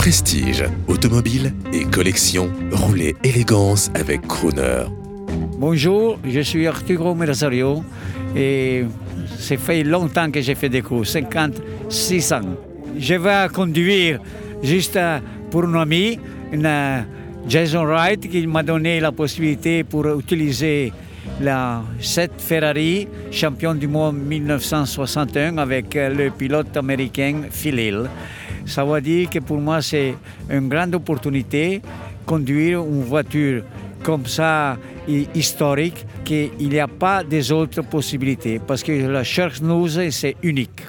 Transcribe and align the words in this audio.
Prestige, 0.00 0.64
automobile 0.88 1.52
et 1.74 1.84
collection, 1.84 2.50
roulez 2.72 3.14
élégance 3.22 3.90
avec 3.94 4.22
Crooner. 4.26 4.84
Bonjour, 5.58 6.18
je 6.24 6.40
suis 6.40 6.66
Arturo 6.66 7.14
Merzario 7.14 7.84
et 8.34 8.86
c'est 9.38 9.58
fait 9.58 9.84
longtemps 9.84 10.30
que 10.30 10.40
j'ai 10.40 10.54
fait 10.54 10.70
des 10.70 10.80
cours, 10.80 11.06
56 11.06 12.32
ans. 12.32 12.40
Je 12.98 13.12
vais 13.12 13.46
conduire 13.52 14.20
juste 14.62 14.96
euh, 14.96 15.18
pour 15.50 15.64
un 15.64 15.74
ami, 15.74 16.18
euh, 16.54 17.00
Jason 17.46 17.84
Wright, 17.84 18.26
qui 18.26 18.46
m'a 18.46 18.62
donné 18.62 19.00
la 19.00 19.12
possibilité 19.12 19.84
pour 19.84 20.06
utiliser 20.18 20.94
la 21.40 21.82
7 22.00 22.32
Ferrari, 22.38 23.08
champion 23.30 23.74
du 23.74 23.88
monde 23.88 24.18
1961 24.18 25.58
avec 25.58 25.96
euh, 25.96 26.14
le 26.14 26.30
pilote 26.30 26.76
américain 26.76 27.42
Phil 27.50 27.78
Hill. 27.78 28.10
Ça 28.66 28.84
veut 28.84 29.00
dire 29.00 29.30
que 29.30 29.38
pour 29.38 29.58
moi 29.58 29.82
c'est 29.82 30.14
une 30.50 30.68
grande 30.68 30.94
opportunité 30.94 31.82
conduire 32.26 32.80
une 32.80 33.02
voiture 33.02 33.64
comme 34.02 34.26
ça 34.26 34.76
historique 35.34 36.06
qu'il 36.24 36.68
n'y 36.68 36.78
a 36.78 36.86
pas 36.86 37.24
des 37.24 37.50
autres 37.50 37.82
possibilités 37.82 38.60
parce 38.64 38.82
que 38.82 38.92
la 38.92 39.24
Shark 39.24 39.60
News 39.60 40.10
c'est 40.10 40.36
unique. 40.42 40.82